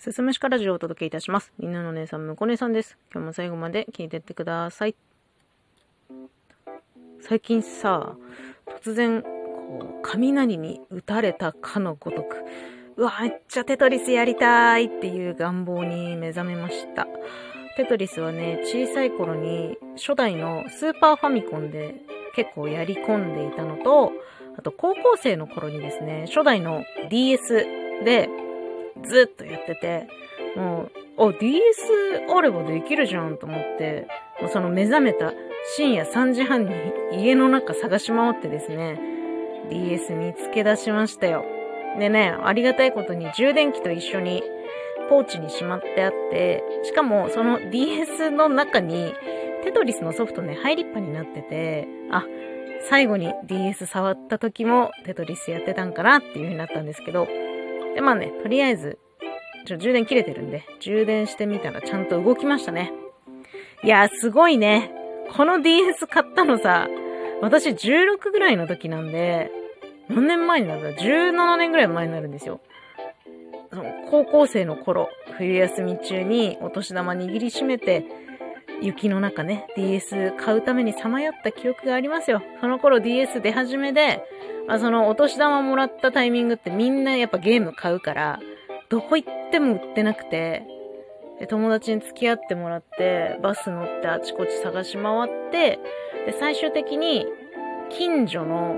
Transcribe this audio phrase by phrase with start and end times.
[0.00, 1.52] すすむしかラジオをお届けいたします。
[1.58, 2.96] みんなの姉さん、むこ姉さんです。
[3.12, 4.94] 今日も最後まで聞いてってください。
[7.20, 8.16] 最近さ、
[8.82, 9.28] 突然、こ
[9.82, 12.38] う、雷に打たれたかのごとく、
[12.96, 17.06] うわ、めっちゃテトリスやりたいっていう願望に目覚めました。
[17.76, 21.96] テトリスはね、小さい頃に初代のスーパーファミコンで
[22.34, 24.12] 結構やり込んでいたのと、
[24.56, 27.66] あと高校生の頃にですね、初代の DS
[28.02, 28.30] で
[29.04, 30.08] ずっとやってて、
[30.56, 31.60] もう、あ、DS
[32.34, 34.08] あればできるじゃんと思って、
[34.40, 35.32] もうその目覚めた
[35.76, 36.72] 深夜3時半に
[37.12, 38.98] 家の中探し回ってですね、
[39.70, 41.44] DS 見つけ出しましたよ。
[41.98, 44.42] でね、ありがたいことに充電器と一緒に
[45.08, 49.12] ポーチにしまってあって、しかもその DS の中に
[49.64, 52.24] テトリスのソフトね、入りっぱになってて、あ、
[52.88, 57.28] 最後に DS 触った時もテトリスやってたんかなっていう風になったんですけど、
[57.94, 58.98] で、まあね、とりあえず、
[59.66, 62.92] ちょ、充電切れてるんで、充電してみたらちゃんと動きましたね。
[63.82, 64.92] いやー、すごいね。
[65.36, 66.88] この DS 買ったのさ、
[67.40, 69.50] 私16ぐらいの時なんで、
[70.08, 72.60] 何年前になるんだ ?17 年ぐらい前になるんですよ。
[73.70, 78.04] その高校生の頃、冬休み中にお年玉握りしめて、
[78.82, 82.42] 雪の中ね、DS 買うためにさまよった記憶がありますよ。
[82.60, 84.22] その頃 DS 出始めで、
[84.70, 88.38] あ、そのお年玉もらったタイミングってみんなやっぱゲーム買うから、
[88.88, 90.64] どこ行っても売ってなくて、
[91.48, 95.80] 友達に付き合ってもらって、バス乗ってあちこち探し回って、
[96.26, 97.26] で、最終的に、
[97.88, 98.76] 近所の、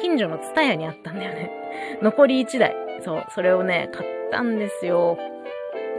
[0.00, 1.50] 近所のツタヤにあったんだよね。
[2.02, 2.74] 残り1台。
[3.02, 5.16] そう、それをね、買ったんですよ。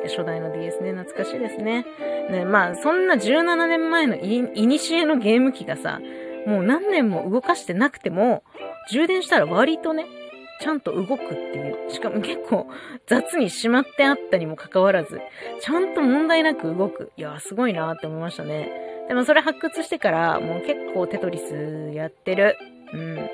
[0.03, 1.85] 初代の DS ね、懐かしいですね。
[2.29, 5.99] ね、まあ、そんな17年前のい、いにしえのゲーム機がさ、
[6.45, 8.43] もう何年も動かしてなくても、
[8.89, 10.05] 充電したら割とね、
[10.59, 11.91] ちゃんと動くっていう。
[11.91, 12.67] しかも結構
[13.05, 15.21] 雑にしまってあったにもかかわらず、
[15.61, 17.11] ちゃんと問題なく動く。
[17.17, 18.71] いや、すごいなって思いましたね。
[19.07, 22.57] でもそれ発掘してから、もう結構テトリスやってる。
[22.93, 23.29] うん。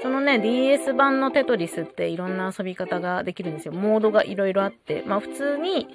[0.00, 3.72] そのね、DS 版のテトリスっていろんな遊び方ができるんですよ。
[3.72, 5.88] モードがいろいろあって、まあ普通に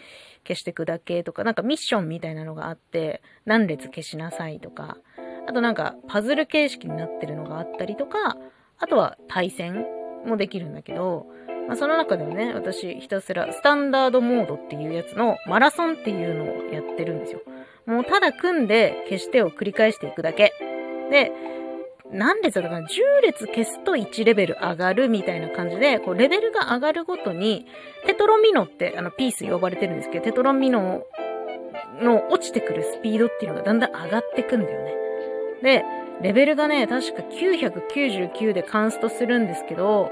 [0.45, 4.97] 消していくだけとか、なんかミッションみたいなのがあって、何列消しなさいとか、
[5.47, 8.37] あとなんかパズル形式になってるのがあったりとか、
[8.79, 9.85] あとは対戦
[10.25, 11.27] もできるんだけど、
[11.67, 17.41] まあ、その中でもね、私ひたすらスタンダードモードっていうやつのマラソンっていうのをやってるんですよ。
[17.85, 20.53] もうただ組んで消してを繰り返していくだけ。
[21.11, 21.31] で、
[22.11, 27.65] 何列だったかな ?10 列消すと1レベル上がるみたいな感じで、こうレベルが上がるごとに、
[28.05, 31.03] テトロミノってあのピース呼ばれてるんですけど、テトロミノ
[32.01, 34.93] の落ちてくるスピードっていうのがだんだん上がってくんだよね。
[35.63, 35.84] で、
[36.22, 40.12] レベルがね、確か999でカンストするんですけど、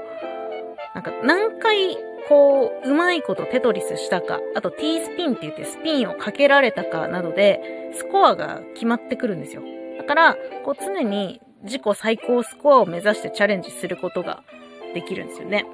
[0.94, 1.96] なんか何回
[2.28, 9.62] こう、うまいことテトリスしたか、あと T スピンって言ってスピンをかけられたかなどで、スコアが決まってくるんですよ。
[9.98, 14.42] だから、こう常に自己最高スコアを目指してチャレンジすることが
[14.94, 15.66] できるんですよね。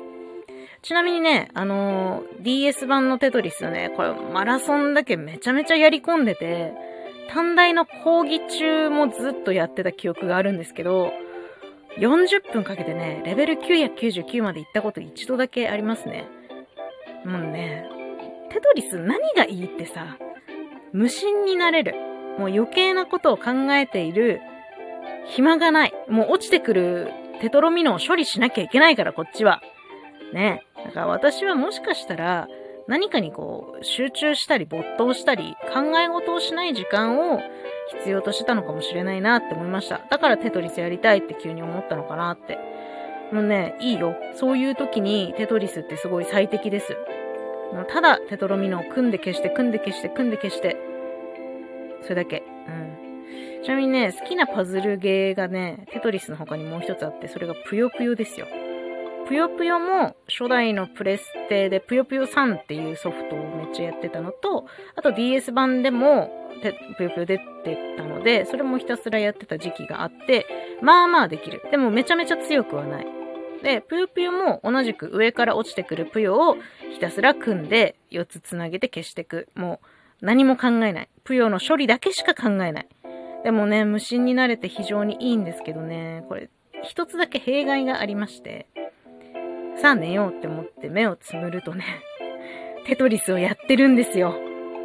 [0.83, 6.73] ちなみにね、あのー DS 版のテトリスね、これマラソンだけめちゃめちゃやり込んでて、
[7.29, 11.13] 短大の講義中もずっとやってた記憶があるんですけど、
[11.99, 16.29] 40分かけてね、レベル999まで行ったこと一度だけありますね。
[17.25, 17.87] もうね、
[18.51, 20.17] テトリス何がいいってさ、
[20.93, 21.95] 無心になれる。
[22.39, 24.41] もう余計なことを考えている
[25.27, 25.93] 暇がない。
[26.09, 27.11] もう落ちてくる
[27.41, 29.61] テトロミノを処理しなきゃいけないから、こっちは。
[30.33, 30.65] ね。
[30.85, 32.49] だから私はもしかしたら、
[32.89, 37.41] 何かにこう、集中したり没頭したり、考え事をしない時間を
[37.99, 40.01] 必要としてたのかもしれないなって思いました。
[40.11, 42.59] だからテトリスやりたいって急に思ったのかなって。
[43.31, 44.17] もうね、いいよ。
[44.35, 46.97] そういう時にテトリスってすごい最適です。
[47.75, 50.79] もうただテトロミノを組んで消して、組んで消して、組んで消して。
[52.05, 52.43] それだけ。
[52.69, 53.63] うん。
[53.63, 58.47] ちなみにね、好きなパズルゲーがね、テトリスの他にもう一つあって、それがぷよぷよですよ。
[59.29, 64.65] ぷよぷよも初代のプレステでぷよぷよ3っていうソフトをめっちゃやってたのと、
[64.97, 66.31] あと DS 版でも
[66.97, 70.47] ぷよぷよ出てたので、それもひたすらやってた時期があって、
[70.83, 71.61] まあまあできる。
[71.71, 73.07] でもめちゃめちゃ強くはない。
[73.63, 76.57] で、ぷよぷよも同じく上から落ちてくるぷよを
[76.91, 79.49] ひたすら組んで4つつなげて消していく。
[79.55, 79.81] も
[80.23, 81.09] う何も考えない。
[81.25, 82.89] ぷよの処理だけしか考えない。
[83.45, 86.49] でもね、無心になれて非常にいいんですけどね、これ
[86.83, 88.67] 一つだけ弊害がありまして、
[89.81, 91.85] さあ寝ようって思って目をつむるとね、
[92.87, 94.35] テトリスをやってるんですよ。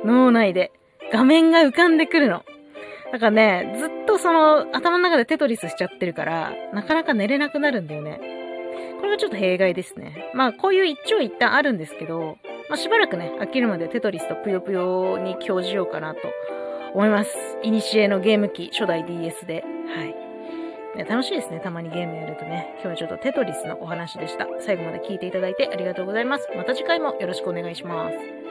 [0.06, 0.72] 脳内で。
[1.12, 2.44] 画面が浮かんでくるの。
[3.12, 8.20] だからね、ずっとその頭の中でテトリスしちゃってるから、なかなか寝れなくなるんだよね。
[9.00, 10.32] これがちょっと弊害ですね。
[10.34, 12.38] まあこういう一長一短あるんですけど、
[12.70, 16.22] まあ、しばらくね、飽きるまでテトリスとぷよぷよに興じようかなと
[16.94, 17.32] 思います。
[17.62, 19.64] いにしえのゲーム機、初代 DS で。
[19.96, 20.23] はい。
[21.02, 21.60] 楽しいですね。
[21.60, 22.76] たまにゲームやるとね。
[22.76, 24.48] 今日はちょっとテトリスのお話でした。
[24.60, 26.48] 最後まで聞いていただいてありがとうございます。
[26.56, 28.43] また次回もよろしくお願いします。